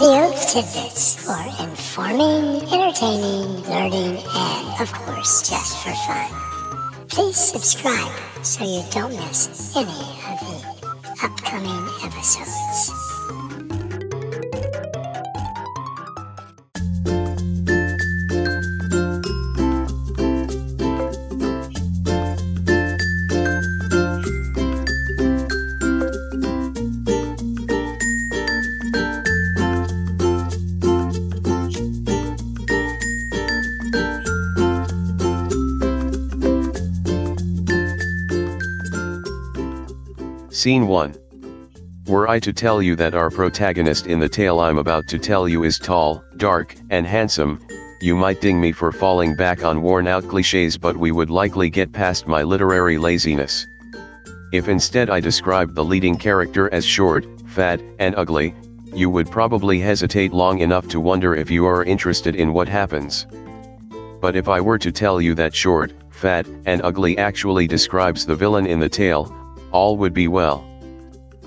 [0.00, 7.06] audio tidbits for informing, entertaining, learning, and of course, just for fun.
[7.08, 13.09] Please subscribe so you don't miss any of the upcoming episodes.
[40.60, 41.14] Scene 1.
[42.06, 45.48] Were I to tell you that our protagonist in the tale I'm about to tell
[45.48, 47.66] you is tall, dark, and handsome,
[48.02, 51.70] you might ding me for falling back on worn out cliches but we would likely
[51.70, 53.66] get past my literary laziness.
[54.52, 58.54] If instead I described the leading character as short, fat, and ugly,
[58.92, 63.26] you would probably hesitate long enough to wonder if you are interested in what happens.
[64.20, 68.36] But if I were to tell you that short, fat, and ugly actually describes the
[68.36, 69.34] villain in the tale,
[69.72, 70.66] all would be well.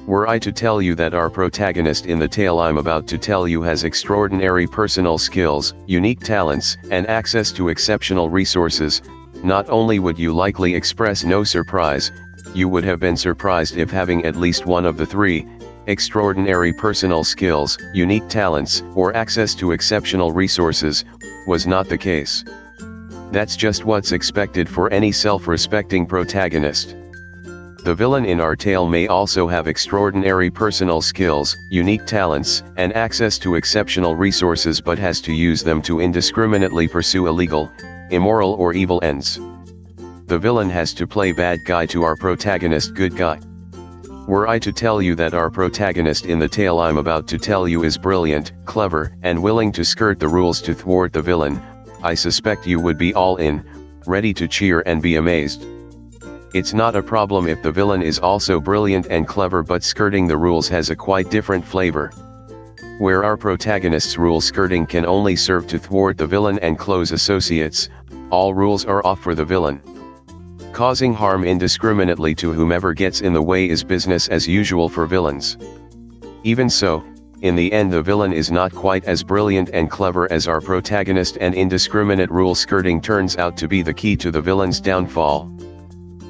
[0.05, 3.47] Were I to tell you that our protagonist in the tale I'm about to tell
[3.47, 9.01] you has extraordinary personal skills, unique talents, and access to exceptional resources,
[9.43, 12.11] not only would you likely express no surprise,
[12.53, 15.47] you would have been surprised if having at least one of the three,
[15.87, 21.05] extraordinary personal skills, unique talents, or access to exceptional resources,
[21.47, 22.43] was not the case.
[23.31, 26.95] That's just what's expected for any self-respecting protagonist.
[27.83, 33.37] The villain in our tale may also have extraordinary personal skills, unique talents, and access
[33.39, 37.69] to exceptional resources but has to use them to indiscriminately pursue illegal,
[38.09, 39.37] immoral or evil ends.
[40.27, 43.41] The villain has to play bad guy to our protagonist good guy.
[44.29, 47.67] Were I to tell you that our protagonist in the tale I'm about to tell
[47.67, 51.61] you is brilliant, clever, and willing to skirt the rules to thwart the villain,
[52.01, 53.61] I suspect you would be all in,
[54.05, 55.65] ready to cheer and be amazed.
[56.53, 60.37] It's not a problem if the villain is also brilliant and clever but skirting the
[60.37, 62.11] rules has a quite different flavor.
[62.99, 67.89] Where our protagonist's rule skirting can only serve to thwart the villain and close associates,
[68.29, 69.81] all rules are off for the villain.
[70.73, 75.57] Causing harm indiscriminately to whomever gets in the way is business as usual for villains.
[76.43, 77.03] Even so,
[77.41, 81.35] in the end the villain is not quite as brilliant and clever as our protagonist
[81.41, 85.51] and indiscriminate rule skirting turns out to be the key to the villain's downfall.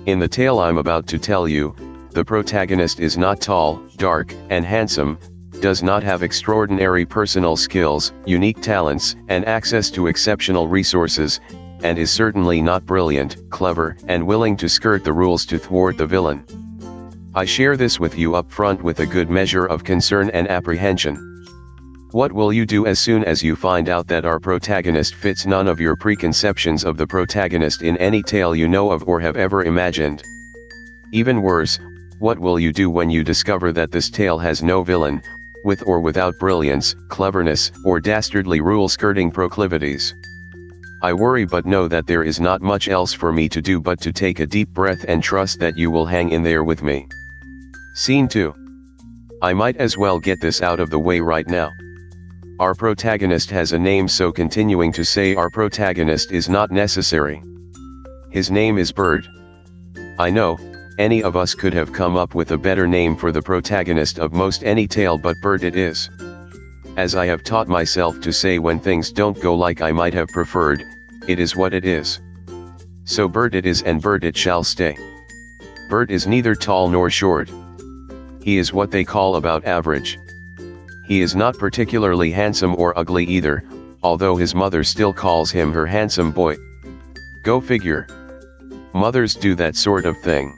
[0.05, 1.73] In the tale I'm about to tell you,
[2.11, 5.17] the protagonist is not tall, dark, and handsome,
[5.61, 11.39] does not have extraordinary personal skills, unique talents, and access to exceptional resources,
[11.83, 16.05] and is certainly not brilliant, clever, and willing to skirt the rules to thwart the
[16.05, 16.43] villain.
[17.33, 21.32] I share this with you up front with a good measure of concern and apprehension.
[22.13, 25.67] What will you do as soon as you find out that our protagonist fits none
[25.67, 29.63] of your preconceptions of the protagonist in any tale you know of or have ever
[29.63, 30.21] imagined?
[31.11, 31.79] Even worse,
[32.19, 35.23] what will you do when you discover that this tale has no villain,
[35.65, 40.13] with or without brilliance, cleverness, or dastardly rule-skirting proclivities?
[41.01, 43.99] I worry but know that there is not much else for me to do but
[44.01, 47.07] to take a deep breath and trust that you will hang in there with me.
[47.95, 48.53] Scene 2.
[49.41, 51.71] I might as well get this out of the way right now.
[52.59, 57.41] Our protagonist has a name so continuing to say our protagonist is not necessary.
[58.29, 59.25] His name is Bert.
[60.19, 60.59] I know,
[60.99, 64.33] any of us could have come up with a better name for the protagonist of
[64.33, 66.11] most any tale but Bert it is.
[66.95, 70.27] As I have taught myself to say when things don't go like I might have
[70.27, 70.83] preferred,
[71.27, 72.21] it is what it is.
[73.05, 74.95] So Bert it is and Bert it shall stay.
[75.89, 77.49] Bert is neither tall nor short.
[78.43, 80.19] He is what they call about average.
[81.13, 83.63] He is not particularly handsome or ugly either,
[84.01, 86.55] although his mother still calls him her handsome boy.
[87.43, 88.07] Go figure.
[88.95, 90.57] Mothers do that sort of thing.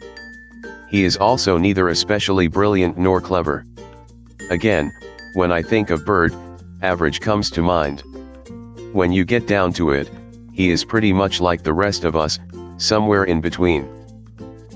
[0.87, 3.65] He is also neither especially brilliant nor clever.
[4.49, 4.93] Again,
[5.33, 6.33] when I think of Bert,
[6.81, 8.03] average comes to mind.
[8.93, 10.09] When you get down to it,
[10.53, 12.39] he is pretty much like the rest of us,
[12.77, 13.89] somewhere in between.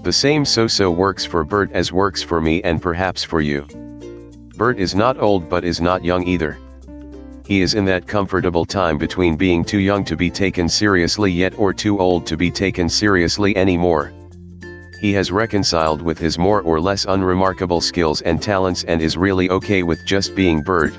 [0.03, 3.65] The same so-so works for Bert as works for me and perhaps for you.
[4.59, 6.57] Bert is not old but is not young either.
[7.45, 11.57] He is in that comfortable time between being too young to be taken seriously yet
[11.57, 14.11] or too old to be taken seriously anymore.
[14.99, 19.49] He has reconciled with his more or less unremarkable skills and talents and is really
[19.49, 20.93] okay with just being Bert.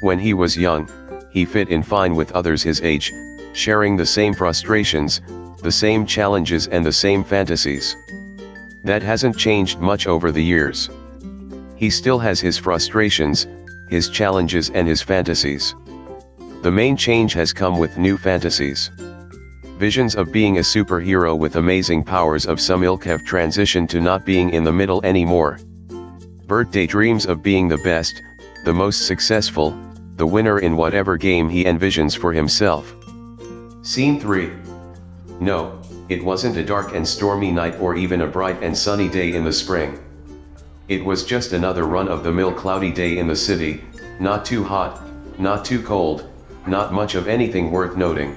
[0.00, 0.88] When he was young,
[1.30, 3.12] he fit in fine with others his age,
[3.52, 5.20] sharing the same frustrations,
[5.62, 7.94] the same challenges and the same fantasies.
[8.82, 10.88] That hasn't changed much over the years.
[11.82, 13.48] He still has his frustrations,
[13.88, 15.74] his challenges and his fantasies.
[16.62, 18.88] The main change has come with new fantasies.
[19.80, 24.24] Visions of being a superhero with amazing powers of some ilk have transitioned to not
[24.24, 25.58] being in the middle anymore.
[26.46, 28.22] Bert daydreams of being the best,
[28.64, 29.76] the most successful,
[30.14, 32.94] the winner in whatever game he envisions for himself.
[33.82, 34.52] Scene 3.
[35.40, 39.34] No, it wasn't a dark and stormy night or even a bright and sunny day
[39.34, 39.98] in the spring.
[40.92, 43.82] It was just another run-of-the-mill cloudy day in the city,
[44.20, 45.00] not too hot,
[45.38, 46.28] not too cold,
[46.66, 48.36] not much of anything worth noting.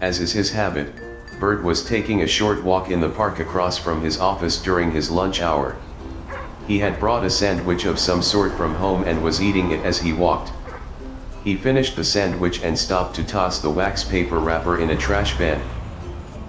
[0.00, 0.92] As is his habit,
[1.40, 5.10] Bert was taking a short walk in the park across from his office during his
[5.10, 5.74] lunch hour.
[6.68, 9.98] He had brought a sandwich of some sort from home and was eating it as
[9.98, 10.52] he walked.
[11.42, 15.36] He finished the sandwich and stopped to toss the wax paper wrapper in a trash
[15.36, 15.60] bin.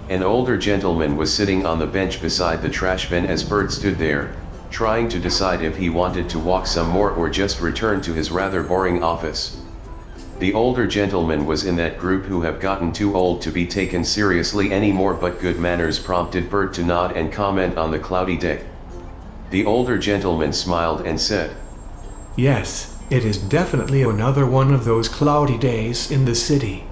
[0.08, 3.98] An older gentleman was sitting on the bench beside the trash bin as Bert stood
[3.98, 4.36] there,
[4.70, 8.30] trying to decide if he wanted to walk some more or just return to his
[8.30, 9.60] rather boring office.
[10.38, 14.04] The older gentleman was in that group who have gotten too old to be taken
[14.04, 18.64] seriously anymore but good manners prompted Bert to nod and comment on the cloudy day.
[19.50, 21.56] The older gentleman smiled and said,
[22.36, 26.84] Yes, it is definitely another one of those cloudy days in the city.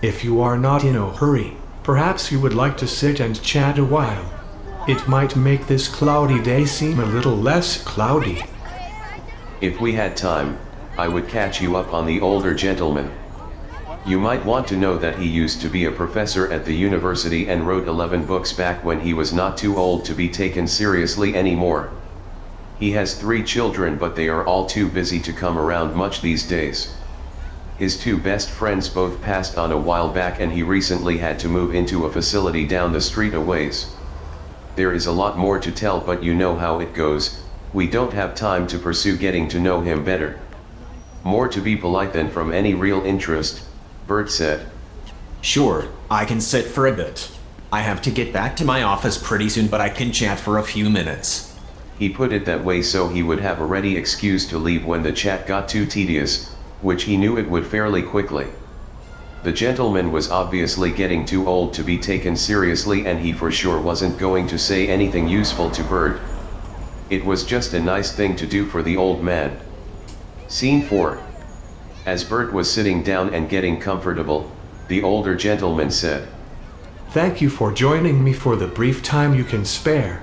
[0.00, 3.78] If you are not in a hurry, perhaps you would like to sit and chat
[3.78, 4.30] a while.
[4.86, 8.44] It might make this cloudy day seem a little less cloudy.
[9.62, 10.58] If we had time,
[10.98, 13.10] I would catch you up on the older gentleman.
[14.04, 17.48] You might want to know that he used to be a professor at the university
[17.48, 21.34] and wrote 11 books back when he was not too old to be taken seriously
[21.34, 21.88] anymore.
[22.78, 26.46] He has three children but they are all too busy to come around much these
[26.46, 26.94] days.
[27.78, 31.48] His two best friends both passed on a while back and he recently had to
[31.48, 33.94] move into a facility down the street a ways.
[34.76, 37.40] There is a lot more to tell but you know how it goes,
[37.72, 40.38] we don't have time to pursue getting to know him better.
[41.22, 43.62] More to be polite than from any real interest,
[44.06, 44.66] Bert said.
[45.40, 47.30] Sure, I can sit for a bit.
[47.72, 50.58] I have to get back to my office pretty soon but I can chat for
[50.58, 51.54] a few minutes.
[51.98, 55.04] He put it that way so he would have a ready excuse to leave when
[55.04, 58.48] the chat got too tedious, which he knew it would fairly quickly.
[59.44, 63.78] The gentleman was obviously getting too old to be taken seriously and he for sure
[63.78, 66.18] wasn't going to say anything useful to Bert.
[67.10, 69.60] It was just a nice thing to do for the old man.
[70.48, 71.22] Scene 4.
[72.06, 74.50] As Bert was sitting down and getting comfortable,
[74.88, 76.26] the older gentleman said,
[77.10, 80.22] Thank you for joining me for the brief time you can spare.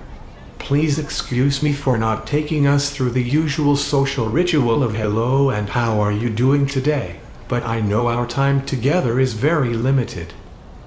[0.57, 5.69] Please excuse me for not taking us through the usual social ritual of hello and
[5.69, 7.19] how are you doing today
[7.51, 10.33] but I know our time together is very limited.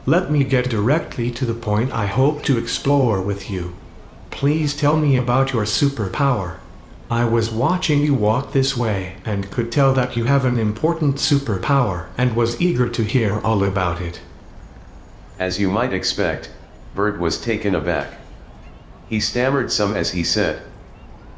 [0.07, 3.77] Let me get directly to the point I hope to explore with you.
[4.31, 6.57] Please tell me about your superpower.
[7.11, 11.17] I was watching you walk this way and could tell that you have an important
[11.17, 14.23] superpower and was eager to hear all about it.
[15.39, 16.51] As you might expect,
[16.95, 18.15] Bert was taken aback.
[19.11, 20.63] He stammered some as he said,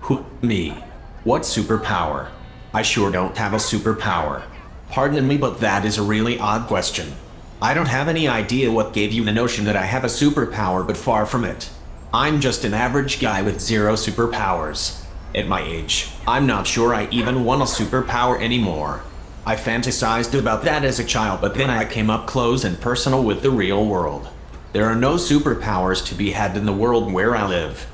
[0.03, 0.85] Who, me?
[1.25, 2.29] What superpower?
[2.73, 4.45] I sure don't have a superpower.
[4.91, 7.15] Pardon me, but that is a really odd question.
[7.61, 10.87] I don't have any idea what gave you the notion that I have a superpower,
[10.87, 11.71] but far from it.
[12.13, 15.03] I'm just an average guy with zero superpowers.
[15.35, 19.03] At my age, I'm not sure I even want a superpower anymore.
[19.45, 23.23] I fantasized about that as a child, but then I came up close and personal
[23.23, 24.29] with the real world.
[24.73, 27.87] There are no superpowers to be had in the world where I live.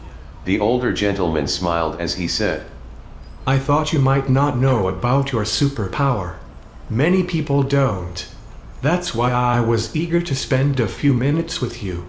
[0.45, 2.67] The older gentleman smiled as he said,
[3.47, 6.37] I thought you might not know about your superpower.
[6.91, 8.29] Many people don't.
[8.83, 12.05] That's why I was eager to spend a few minutes with you.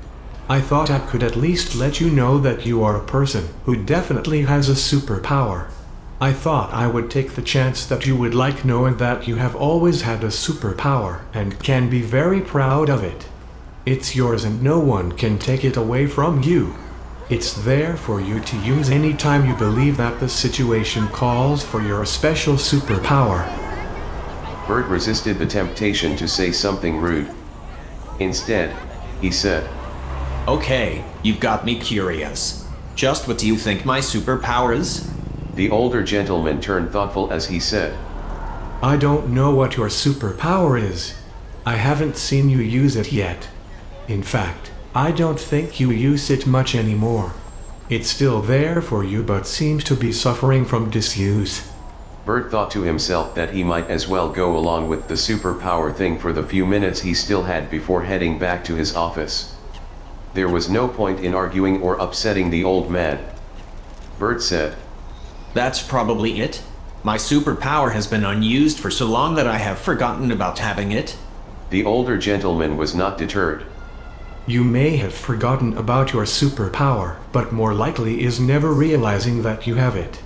[0.50, 3.76] I thought I could at least let you know that you are a person who
[3.76, 5.68] definitely has a superpower.
[6.20, 9.56] I thought I would take the chance that you would like knowing that you have
[9.56, 13.28] always had a superpower and can be very proud of it.
[13.86, 16.76] It's yours and no one can take it away from you.
[17.30, 22.06] It's there for you to use anytime you believe that the situation calls for your
[22.06, 23.63] special superpower.
[24.68, 27.30] Bert resisted the temptation to say something rude.
[28.20, 28.76] Instead,
[29.22, 29.70] he said,
[30.48, 32.68] Okay, you've got me curious.
[32.96, 35.10] Just what do you think my superpower is?
[35.56, 37.98] The older gentleman turned thoughtful as he said,
[38.82, 41.16] I don't know what your superpower is.
[41.66, 43.48] I haven't seen you use it yet.
[44.10, 47.34] In fact, I don't think you use it much anymore.
[47.90, 51.70] It's still there for you but seems to be suffering from disuse.
[52.26, 56.18] Bert thought to himself that he might as well go along with the superpower thing
[56.18, 59.54] for the few minutes he still had before heading back to his office.
[60.34, 63.20] There was no point in arguing or upsetting the old man.
[64.18, 64.76] Bert said,
[65.54, 66.64] That's probably it.
[67.04, 71.18] My superpower has been unused for so long that I have forgotten about having it.
[71.72, 73.66] The older gentleman was not deterred.
[74.48, 79.76] You may have forgotten about your superpower, but more likely is never realizing that you
[79.76, 80.22] have it.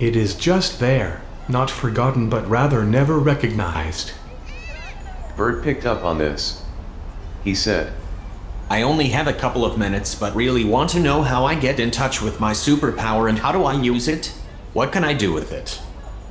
[0.00, 4.12] It is just there, not forgotten but rather never recognized.
[5.36, 6.62] Bert picked up on this.
[7.42, 7.92] He said,
[8.70, 11.78] I only have a couple of minutes, but really want to know how I get
[11.78, 14.32] in touch with my superpower and how do I use it?
[14.72, 15.80] What can I do with it?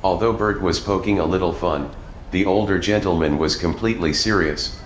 [0.02, 1.90] Although Bert was poking a little fun,
[2.32, 4.78] the older gentleman was completely serious.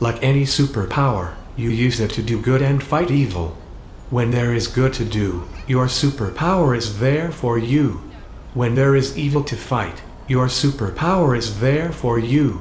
[0.00, 3.56] Like any superpower, you use it to do good and fight evil.
[4.10, 8.02] When there is good to do, your superpower is there for you.
[8.54, 12.60] When there is evil to fight, your superpower is there for you.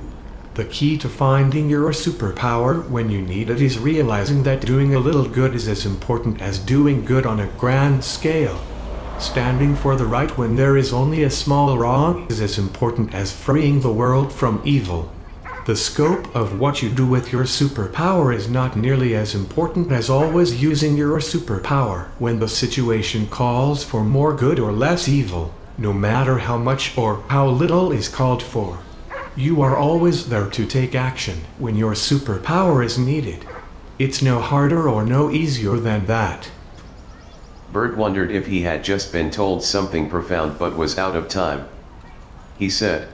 [0.54, 5.00] The key to finding your superpower when you need it is realizing that doing a
[5.00, 8.58] little good is as important as doing good on a grand scale.
[9.20, 13.34] Standing for the right when there is only a small wrong is as important as
[13.34, 15.12] freeing the world from evil.
[15.66, 20.10] The scope of what you do with your superpower is not nearly as important as
[20.10, 25.92] always using your superpower when the situation calls for more good or less evil, no
[25.92, 28.80] matter how much or how little is called for.
[29.36, 33.48] You are always there to take action when your superpower is needed.
[33.98, 36.52] It's no harder or no easier than that.
[37.74, 41.68] Bert wondered if he had just been told something profound but was out of time.
[42.60, 43.08] He said,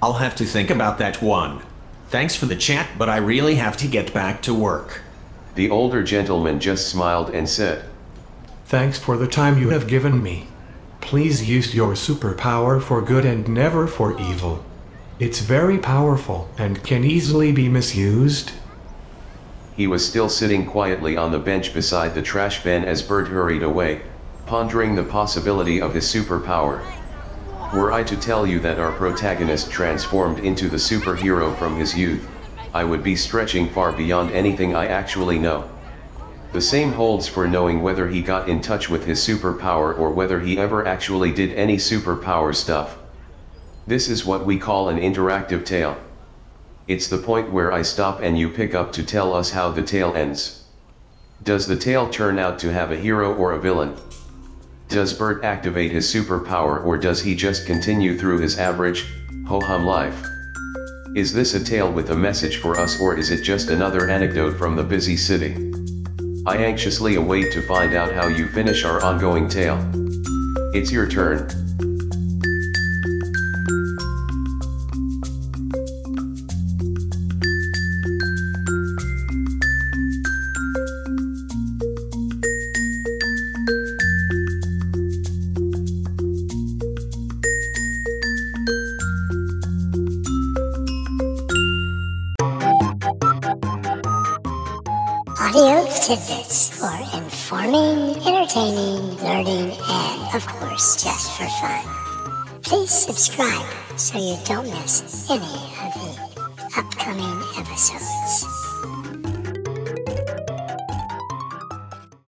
[0.00, 1.62] I'll have to think about that one.
[2.10, 5.00] Thanks for the chat, but I really have to get back to work.
[5.56, 7.84] The older gentleman just smiled and said,
[8.66, 10.46] Thanks for the time you have given me.
[11.08, 14.62] Please use your superpower for good and never for evil.
[15.18, 18.52] It's very powerful and can easily be misused.
[19.74, 23.62] He was still sitting quietly on the bench beside the trash bin as Bert hurried
[23.62, 24.02] away,
[24.44, 26.82] pondering the possibility of his superpower.
[27.72, 32.28] Were I to tell you that our protagonist transformed into the superhero from his youth,
[32.74, 35.70] I would be stretching far beyond anything I actually know.
[36.52, 40.40] The same holds for knowing whether he got in touch with his superpower or whether
[40.40, 42.96] he ever actually did any superpower stuff.
[43.86, 45.96] This is what we call an interactive tale.
[46.86, 49.82] It's the point where I stop and you pick up to tell us how the
[49.82, 50.64] tale ends.
[51.42, 53.94] Does the tale turn out to have a hero or a villain?
[54.88, 59.04] Does Bert activate his superpower or does he just continue through his average,
[59.46, 60.24] ho-hum life?
[61.14, 64.56] Is this a tale with a message for us or is it just another anecdote
[64.56, 65.87] from the busy city?
[66.48, 69.78] I anxiously await to find out how you finish our ongoing tale.
[70.72, 71.67] It's your turn.
[95.58, 102.60] Audio tidbits for informing, entertaining, learning, and of course, just for fun.
[102.62, 105.67] Please subscribe so you don't miss any